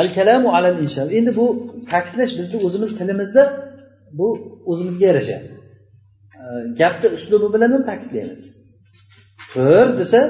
[0.02, 1.46] al kalamu alal insha endi bu
[1.92, 3.44] ta'kidlash bizni o'zimiz tilimizda
[4.20, 4.28] bu
[4.72, 5.40] o'zimizga yarasha.
[6.82, 8.42] Gapni uslubi bilan ham ta'kidlaymiz.
[9.52, 10.22] Tur desa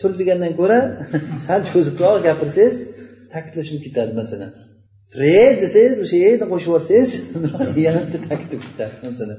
[0.00, 0.78] tur degandan ko'ra
[1.46, 2.74] sal cho'zibroq gapirsangiz
[3.32, 4.50] ta'kidlashib ketadi masalan.
[5.20, 7.10] Re desangiz o'sha yerni qo'shib yuborsangiz
[7.86, 9.38] yana bitta ta'kidlab ketadi masalan.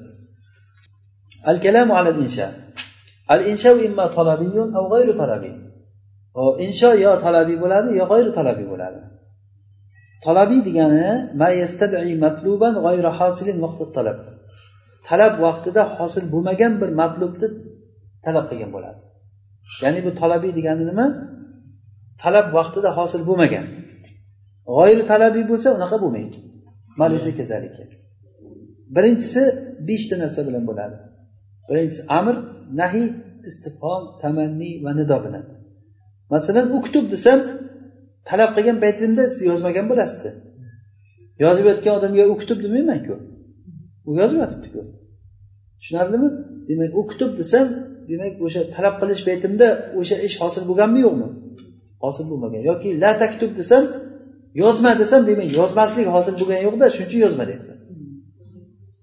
[1.49, 2.47] Al kalamu ala insha
[3.33, 5.55] al insha imma talabiyun aw g'ayru talabiy
[6.65, 8.99] insho yo talabiy bo'ladi yo g'ayru talabiy bo'ladi.
[10.25, 11.07] Talabiy degani
[11.41, 14.17] ma yastad'i matluban g'ayru hosilin vaqti talab.
[15.07, 17.47] Talab vaqtida hosil bo'lmagan bir matlubni
[18.25, 18.99] talab qilgan bo'ladi.
[19.83, 21.05] Ya'ni bu talabiy degani nima?
[22.23, 23.65] Talab vaqtida hosil bo'lmagan.
[24.75, 26.37] G'oyir talabiy bo'lsa unaqa bo'lmaydi.
[28.95, 29.41] Birinchisi
[29.89, 30.95] beshta narsa bilan bo'ladi.
[31.69, 32.35] Birinchisi amr
[32.81, 33.07] nahiy
[33.49, 35.43] istifhom tamanniy va nido bilan.
[36.33, 37.39] Masalan uktub desam
[38.29, 40.31] talab qilgan paytimda siz yozmagan bo'lasizda.
[41.43, 43.15] Yozib yotgan odamga uktub demaymanku.
[44.09, 44.81] U yozib yotibdiku
[45.79, 46.29] tushunarlimi?
[46.69, 47.67] Demak uktub desam
[48.11, 49.67] demak o'sha talab qilish paytimda
[49.99, 51.27] o'sha ish hosil bo'lganmi yo'qmi?
[52.03, 52.61] Hosil bo'lmagan.
[52.71, 53.83] Yoki la taktub desam
[54.63, 57.73] yozma desam demak yozmaslik hosil bo'lgani yo'qda shuning uchun yozma deyapti.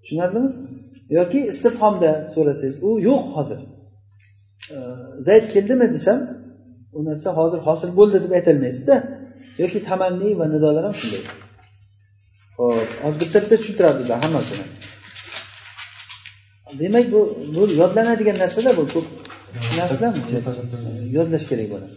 [0.03, 0.51] Tushunarlimi?
[1.19, 3.61] Yoki istifhomda so'rasangiz u yo'q hozir
[5.29, 6.19] zayd keldimi desam
[6.97, 8.97] u narsa hozir hosil bo'ldi deb aytolmaysizda
[9.63, 11.23] yoki tamanniy va nidolar ham shunday.
[12.59, 14.65] Ho'p hozir bitta bitta tushuntiradi ular hammasini.
[16.81, 17.21] Demak bu
[17.55, 19.07] bu yodlanadigan narsada bu ko'p
[19.79, 20.21] narsalarmi
[21.17, 21.95] yodlash kerak bo'ladi.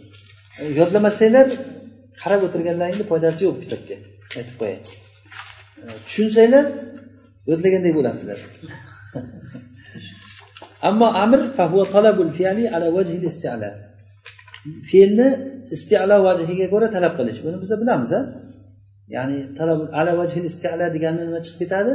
[0.79, 1.47] Yodlamasanglar
[2.21, 3.95] qarab o'tirganlaringni foydasi yo'q kitobga
[4.37, 4.79] aytib qo'yay e,
[6.05, 6.65] tushunsanglar
[7.49, 8.39] yodlaganday bo'lasizlar.
[10.89, 11.39] Ammo amr
[14.89, 15.27] fe'lni
[15.75, 17.39] isti'lo vajhiga ko'ra talab qilish.
[17.45, 18.21] Buni biz bilamiz a
[19.15, 21.93] ya'ni talab ala vajhil isti'la deganda nima chiqib ketadi?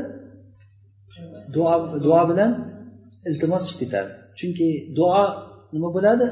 [1.55, 1.75] Duo
[2.07, 2.51] duo bilan
[3.31, 4.11] iltimos chiqib ketadi.
[4.39, 5.23] Chunki duo
[5.75, 6.27] nima bo'ladi?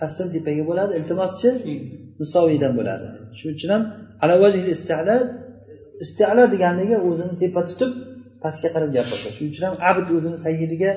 [0.00, 0.92] Pastdan tepaga bo'ladi.
[1.00, 1.48] Iltimoschi
[2.20, 3.06] musoviydan bo'ladi.
[3.38, 3.82] Shuning uchun ham
[4.22, 4.66] ala vajhil
[6.54, 7.90] deganligi o'zini tepa tutib
[8.44, 10.90] pastga qarab gapirdi shuning uchun ham abd o'zini sayyidiga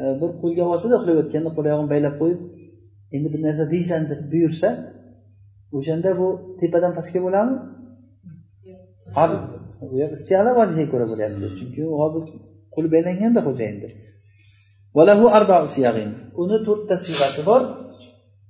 [0.00, 2.40] e, bir qo'lga olsada uxlayotganda qo'l oyog'ini baylab qo'yib
[3.16, 4.68] endi bir narsa deysan deb buyursa
[5.76, 6.28] o'shanda bu
[6.60, 7.58] tepadan pastga bo'ladimi?
[10.16, 11.46] Istiyala vajhiga ko'ra bo'lyapti.
[11.58, 12.22] Chunki u hozir
[12.74, 13.88] qo'li baylanganda xo'jayinni
[16.42, 17.62] uni to'rtta siyg'asi bor.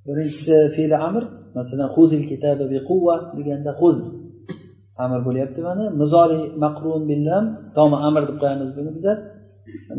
[0.07, 1.23] Birinchisi fe'li amr
[1.59, 3.97] masalan huzil kitaba biquvva deganda huz
[5.05, 5.85] amr bo'lyapti mana.
[6.01, 7.45] Muzori maqrun billam
[7.77, 9.13] tomi amr deb qo'yamiz buni biza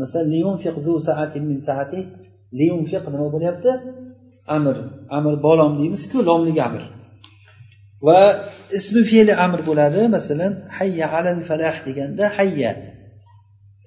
[0.02, 2.00] masalan liyunfiq zu saatin min saati.
[2.58, 3.70] Liyunfiq nima bo'lyapti?
[4.56, 4.76] Amr.
[5.16, 6.82] Amr bolom deymizku lomlik amr.
[8.06, 8.20] Va
[8.78, 10.02] ismi fe'li amr bo'ladi.
[10.16, 12.72] Masalan hayya alal falah deganda hayya.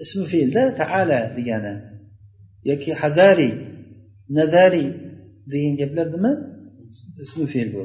[0.03, 1.73] Ismi fe'lda taala degani.
[2.69, 3.49] Yoki hazari
[4.37, 4.85] nazari
[5.51, 6.31] degan gaplar nima
[7.23, 7.83] ismi fe'l bu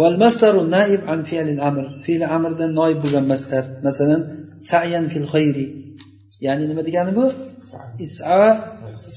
[0.00, 4.20] والمصدر النائب عن فعل الأمر فعل أمر ده نائب bo'lgan masdar masalan
[4.70, 5.66] sa'yan fil khayri
[6.46, 7.24] ya'ni nima degani bu
[8.06, 8.44] is'a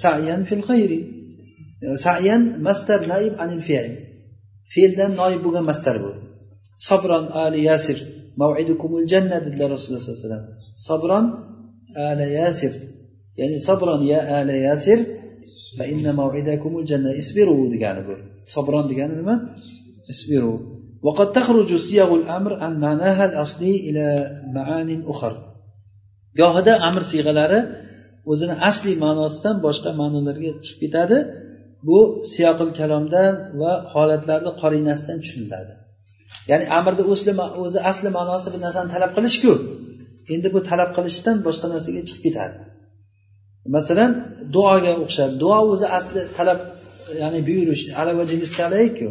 [0.03, 0.99] sa'yan fil khayri
[2.05, 3.87] sa'yan masdar naib anil fi'l
[4.73, 6.11] fe'ldan noib bo'lgan masdar bu
[6.87, 7.97] sobron ali yasir
[8.41, 10.45] mav'idukumul janna dedilar rasululloh sollallohu alayhi vasallam
[10.87, 11.25] sobron
[12.09, 12.73] ala yasir
[13.40, 14.98] ya'ni sobron ya ala yasir
[15.76, 18.14] fa inna mav'idakumul janna isbiru degani bu
[18.54, 19.34] sobron degani nima
[20.14, 20.54] isbiru
[21.08, 24.06] وقد تخرج صيغ الأمر عن معناها الأصلي إلى
[24.54, 25.34] معان أخر
[26.40, 27.58] gohida amr siyg'alari
[28.32, 31.18] o'zini asliy ma'nosidan boshqa ma'nolarga chiqib ketadi
[31.88, 31.98] bu
[32.32, 35.72] siyoqil kalomdan va holatlarni qorinasidan tushuniladi
[36.50, 37.02] ya'ni amrni
[37.64, 39.52] o'zi asli ma'nosi bir narsani talab qilishku
[40.34, 42.56] endi bu talab qilishdan boshqa narsaga chiqib ketadi
[43.75, 44.11] Masalan
[44.55, 46.59] duoga o'xshab duo o'zi asli talab
[47.21, 47.83] ya'ni buyurish
[48.99, 49.07] ku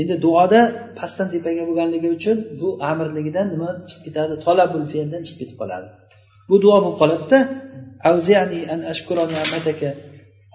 [0.00, 0.60] endi duoda
[0.98, 4.34] pastdan tepaga bo'lganligi uchun bu amirligidan nima chiqib ketadi?
[4.46, 5.88] Talabul fe'ldan chiqib ketib qoladi.
[6.48, 7.38] Bu duo bo'lib qoladida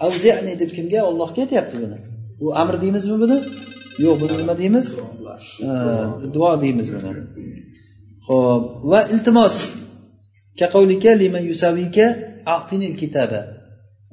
[0.05, 0.99] avziani deb kimga?
[1.09, 1.97] Ollohga aytyapti buni.
[2.39, 3.37] Bu amr deymizmi buni?
[4.05, 4.85] Yo'q buni nima deymiz?
[6.35, 7.11] Duo deymiz buni.
[8.27, 9.55] Ho'p va iltimos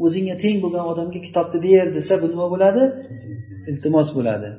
[0.04, 2.83] o'zingga teng bo'lgan odamga kitobni ber desa bu nima bo'ladi?
[3.70, 4.50] Iltimos bo'ladi.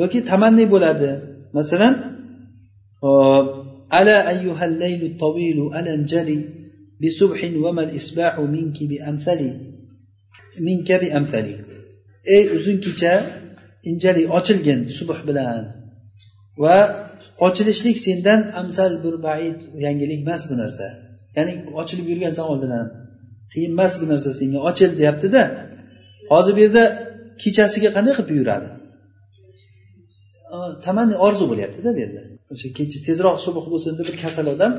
[0.00, 1.10] Yoki tamanni bo'ladi.
[1.56, 1.94] Masalan
[3.98, 6.36] ala ayyuhal laylu tawilu alanjali
[7.02, 9.50] bisubhin wa mal isbahu minki bi amsali
[10.66, 11.54] minka bi amsali
[12.34, 13.14] ey uzun kecha
[13.90, 15.79] injalik ochilgin subh bilan.
[16.64, 16.76] Va
[17.46, 20.86] ochilishlik sendan amsal bir baid yangilik emas bu narsa.
[21.36, 22.88] Ya'ni ochilib yurgansan oldin ham
[23.52, 25.42] qiyin emas bu narsa senga ochil deyaptida.
[26.32, 26.84] Hozir bu yerda
[27.42, 28.68] kechasiga qanday qilib yuradi
[30.86, 32.22] tamanni orzu bo'lyaptida bu yerda.
[32.52, 34.72] O'sha kecha tezroq subh bo'lsin deb bir kasal odam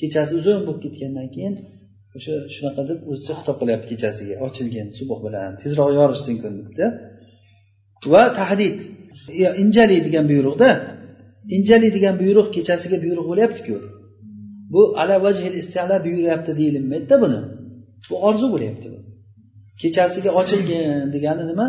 [0.00, 1.54] kechasi uzun bo'lib ketgandan keyin
[2.16, 5.50] o'sha shunaqa deb o'zicha xitob qilyapti kechasiga ochilgin subh bilan.
[5.62, 6.86] Tezroq yorishsin kun debda.
[8.12, 8.76] Va tahdid.
[9.62, 10.70] Injali degan buyruqda.
[11.56, 13.76] Injali degan buyruq kechasiga buyruq bo'lyaptiku.
[14.74, 17.40] Bu ala vajhil istala buyuryapti deyilmaydida buni?
[18.10, 18.88] Bu orzu bo'lyapti
[19.82, 21.66] kechasiga ochilgin degani nima?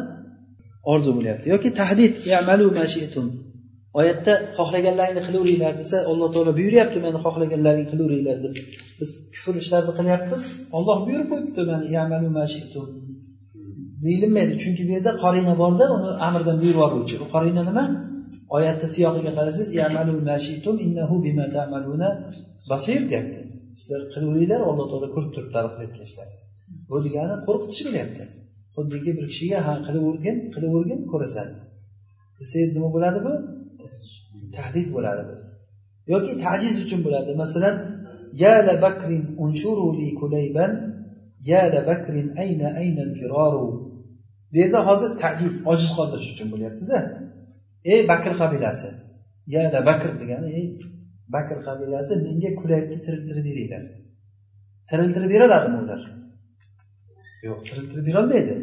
[0.91, 1.45] Orzu bo'lyapti.
[1.53, 2.13] Yoki tahdid
[3.99, 8.53] oyatda xohlaganlaringni qilaveringlar desa alloh taolo buyuryapti mani xohlaganlaringni qilaveringlar deb.
[8.99, 10.41] Biz kufr ishlarni qilyapmiz.
[10.77, 11.61] Olloh buyurib qo'yibdi
[14.05, 17.83] deyilmaydi chunki bu yerda qorina borda uni amrdan buyurib yuboruvchi u qorina nima?
[18.55, 19.69] Oyatni siyoqiga qarasangiz
[22.71, 23.39] basir deyapti.
[23.79, 26.37] Sizlar qilaveringlar alloh taolo ko'rib turibdi qilayotgan ishlarni
[26.89, 28.23] bu degani qo'rqitish bo'lyapti
[28.75, 31.47] xuddiki bir kishiga ha qilavergin qilavergin ko'rasan.
[32.39, 33.33] Desangiz nima bo'ladi bu
[34.55, 35.35] tahdid bo'ladi bu
[36.13, 37.31] yoki tajiz uchun bo'ladi.
[37.43, 37.75] Masalan
[38.43, 40.71] ya la bakrin unshuru li kulayban
[41.51, 43.03] ya la bakrin ayna ayna
[44.51, 46.97] bu yerda hozir tajiz ojiz qoldirish uchun bo'lyaptida
[47.85, 48.89] ey bakr qabilasi
[49.55, 50.65] yana bakr degani ey
[51.35, 53.83] bakr qabilasi menga kulayni tiriltirib beringlar.
[54.89, 56.01] Tiriltirib beraladimi ular?
[57.47, 58.55] Yo'q tiriltirib berolmaydi.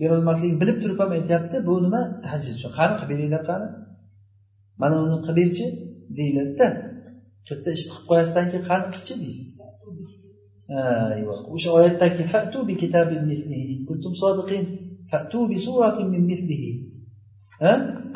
[0.00, 2.00] Berolmasligini bilib turib ham aytyapti bu nima?
[2.24, 2.72] Tajiz uchun.
[2.78, 3.68] Qani qilib beringlar qani?
[4.80, 5.66] Mana uni qilib berchi
[6.18, 6.68] deyiladida.
[7.48, 9.50] Katta ishni qilib qo'yasidan keyin qani qilchi deysiz
[11.54, 13.22] o'sha oyatdagi fatu bi kitabin
[13.88, 14.64] kuntum sodiqin
[15.10, 16.70] fatu bi suratin min mislihi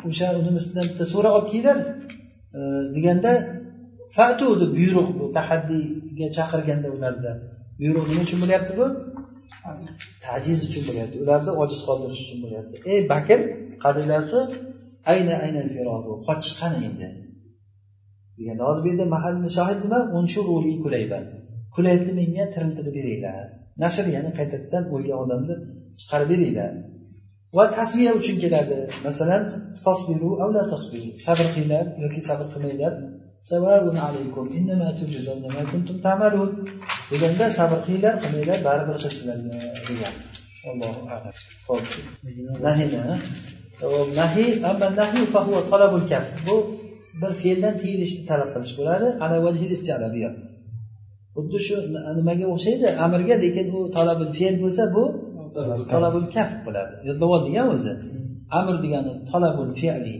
[0.09, 1.77] o'sha uni ustidan bitta sura olib kelinglar.
[2.95, 3.31] Deganda
[4.15, 7.31] fatu deb buyruq bu tahaddiyga chaqirganda ularda.
[7.79, 8.85] Buyruq nima uchun bo'lyapti bu?
[10.25, 11.15] Tajiz uchun bo'lyapti.
[11.23, 12.75] Ularni ojiz qoldirish uchun bo'lyapti.
[12.91, 13.39] Ey bakr
[13.83, 14.39] qabilasi
[15.13, 15.61] ayna ayna
[16.27, 17.07] qochish qani endi.
[18.37, 19.99] Deganda hozir bu yerda mahalli shohid nima?
[20.85, 21.19] Kulayba
[21.75, 23.45] kulayni menga tiriltirib beringlar.
[23.83, 25.55] Nashr ya'ni qaytadan o'lgan odamni
[25.99, 26.71] chiqarib beringlar.
[27.57, 28.79] Va tasviya uchun keladi.
[29.07, 29.43] Masalan
[29.85, 31.09] fasbiru avla tasbiru.
[31.25, 32.93] Sabr qilinglar yoki sabr qilmanglar.
[37.11, 39.55] Deganda sabr qilinglar qilmanglar baribir qilsizlarga
[39.87, 40.13] degan.
[40.69, 41.33] Allohu alam.
[44.21, 45.25] Nahiy amma nahiy
[45.71, 46.25] talabul kaf.
[46.47, 46.55] Bu
[47.21, 49.07] bir fe'ldan tiyilishni talab qilish bo'ladi.
[49.23, 49.71] Ala vajhil
[51.35, 51.75] bu xuddi shu
[52.17, 52.87] nimaga o'xshaydi?
[53.05, 55.03] Amirga lekin u talabul fe'l bo'lsa bu
[55.93, 56.93] talabul kaf bo'ladi.
[57.07, 57.93] Yodlab degan o'zi
[58.59, 60.15] amr degani talabul fi'li.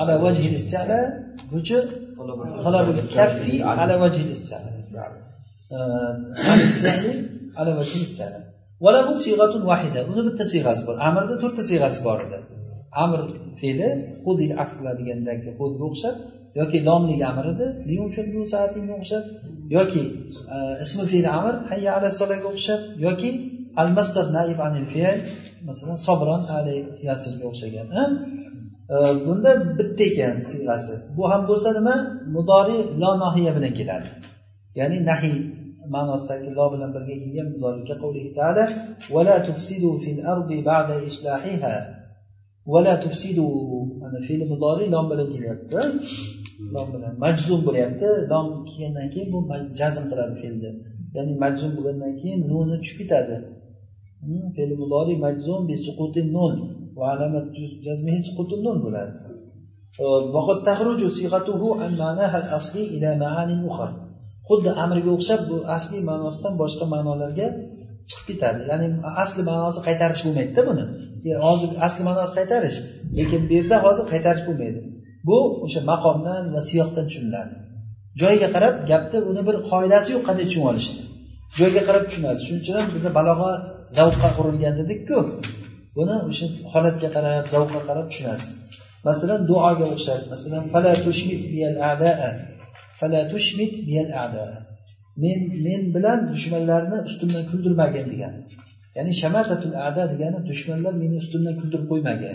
[0.00, 1.00] Ala vajhil istiala
[1.52, 1.78] buchi
[2.64, 4.70] talabul kaffi ala vajhil istiala
[7.60, 8.38] ala vajhil istiala
[8.84, 10.96] valahu siyg'atun vahida uni bitta siyg'asi bor.
[11.08, 12.38] Amrda to'rtta siyg'asi bor edi.
[13.04, 13.20] Amr
[13.60, 13.88] fe'li
[14.24, 16.16] hudil afva degandagi hudga o'xshab
[16.60, 17.66] yoki lomlik amr edi
[18.04, 19.24] o'xshab
[19.76, 20.04] yoki
[20.54, 23.30] e, ismi fe'li amr hayya ala solaga o'xshab yoki
[23.80, 25.18] al masdar naib anil fe'l
[25.68, 26.76] masalan sobron ali
[27.08, 27.88] yasirga o'xshagan
[29.26, 30.94] bunda bitta ekan siyg'asi.
[31.16, 31.96] Bu ham bo'lsa nima?
[32.34, 34.08] Mudori lo nohiya bilan keladi.
[34.78, 35.38] Ya'ni nahiy
[35.94, 38.64] ma'nosidagi lo bilan birga kelgan muzorika qavlihi taala
[39.14, 41.74] vala tufsidu fil ardi ba'da islahiha.
[42.72, 43.46] Vala tufsidu
[44.06, 45.80] ana fe'li mudori lom bilan kelyapti
[46.74, 48.08] lom bilan majzum bo'lyapti.
[48.32, 49.38] Lom kelgandan keyin bu
[49.80, 50.70] jazm qiladi fe'lni
[51.16, 53.36] ya'ni majzum bo'lgandan keyin nuni tushib ketadi
[54.24, 56.54] Hmm, fe'li mudori majzum bi suquti nun.
[56.98, 57.46] Va alamat
[57.86, 59.12] jazmihi suquti nun bo'ladi.
[60.36, 63.88] Vaqad tahruju sighatuhu an ma'naha al-asli ila ma'ani ukhra
[64.48, 67.46] xuddi amrga o'xshab bu asli ma'nosidan boshqa ma'nolarga
[68.08, 68.60] chiqib ketadi.
[68.70, 68.86] Ya'ni
[69.24, 70.84] asli ma'nosi qaytarish bo'lmaydida buni.
[71.46, 72.78] Hozir asli ma'nosi qaytarish
[73.18, 74.80] lekin bu yerda hozir qaytarish bo'lmaydi.
[75.28, 77.54] Bu o'sha maqomdan va siyoqdan tushuniladi
[78.20, 81.02] joyiga qarab gapni uni bir qoidasi yo'q qanday tushunib olishni
[81.58, 83.50] joyga qarab tushunasiz shuning uchun ham bizni balog'a
[83.98, 85.18] zavqqa qurilgan dedikku.
[85.96, 88.50] Buni o'sha holatga qarab zavqqa qarab tushunasiz
[89.08, 90.26] masalan duoga o'xshaydi.
[90.34, 92.30] Masalan fala tushmit biyal a'daa.
[92.98, 94.52] Fala tushmit biyal a'daa.
[95.22, 98.40] Men men bilan dushmanlarni ustimdan kuldirmagin degani.
[98.96, 102.30] Ya'ni shamatatul ada degani dushmanlar meni ustimdan kuldirib qo'ymagin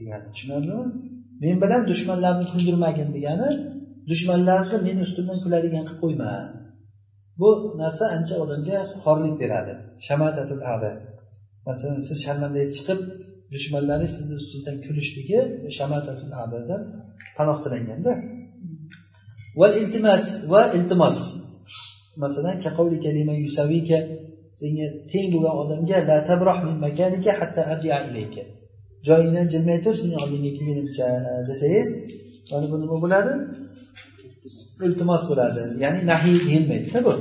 [0.00, 0.24] degani.
[0.34, 0.86] Tushunarlimi?
[1.42, 3.48] Men bilan dushmanlarni kuldirmagin degani
[4.10, 6.32] dushmanlarni meni ustimdan kuladigan qilib qo'yma
[7.40, 7.50] bu
[7.82, 9.72] narsa ancha odamga xorlik beradi.
[10.06, 10.90] Shamatatul ada
[11.68, 12.98] masalan siz sharmandangiz chiqib
[13.54, 15.38] dushmanlaringiz sizni ustingizdan kulishligi
[15.76, 16.82] shamatatul adadan
[17.36, 18.12] panoh tilanganda.
[19.60, 21.18] Val iltimas va iltimos.
[22.24, 22.56] Masalan
[23.06, 23.98] kalima yusavika
[24.58, 28.42] senga teng bo'lgan odamga la tabroh min makanika hatta arji'a ilayka.
[29.08, 31.06] Joyingdan jilmay tur seni oldingga kelgunimcha
[31.48, 31.88] desangiz
[32.50, 33.32] mana bu nima bo'ladi?
[34.86, 35.62] Iltimos bo'ladi.
[35.82, 37.14] Ya'ni nahiy deyilmaydida bu.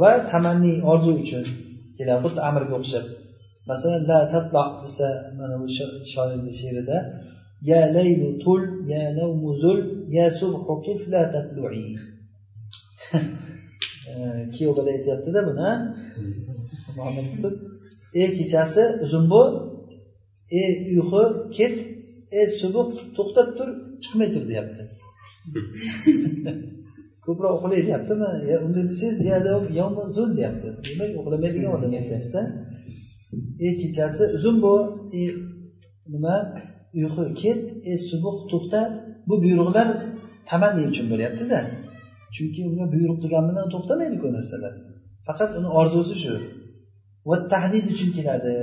[0.00, 1.44] Va tamanniy orzu uchun
[1.96, 3.04] keladi xuddi amrga o'xshab.
[3.70, 5.66] Masalan la tatlo desa mana bu
[6.12, 6.98] shoirni she'rida
[7.70, 8.62] ya laylu tul
[8.92, 9.78] ya nawmu zul
[10.16, 11.86] ya subhu kif la tatlu'i.
[14.54, 15.68] Kuyov bola aytyaptida buni
[18.20, 19.50] ey kechasi uzun bo'l.
[20.60, 21.22] Ey uyqu
[21.56, 21.76] ket.
[22.38, 23.68] Ey subuh to'xtab tur
[24.02, 24.82] chiqmay tur deyapti.
[27.24, 28.28] ko'proq uxlay deyaptimi
[28.66, 29.18] unda desangiz
[30.16, 30.68] zul deyapti.
[30.88, 32.40] Demak uxlamaydigan odam aytyaptida
[33.66, 34.82] e kechasi uzun bo'l
[35.20, 35.22] e
[36.14, 36.36] nima?
[36.98, 38.80] Uyqu ket e subuh to'xta.
[39.28, 39.88] Bu buyruqlar
[40.50, 41.58] tamanni uchun bo'lyaptida.
[42.34, 44.74] Chunki unga buyruq qilgan bilan to'xtamaydiku narsalar.
[45.26, 46.34] Faqat uni orzusi shu.
[47.28, 48.54] Va tahdid uchun keladi.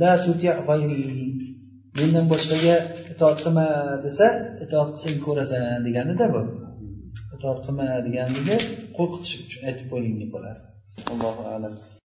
[0.00, 0.12] La
[1.98, 2.76] mendan boshqaga
[3.12, 3.66] itoat qilma
[4.06, 4.26] desa
[4.64, 6.42] itoat qilsang ko'rasan deganida bu.
[7.36, 8.56] Itoat qilma deganligi
[8.96, 10.60] qo'rqitish uchun aytib qo'yilgan bo'ladi
[11.12, 11.74] allohu alam.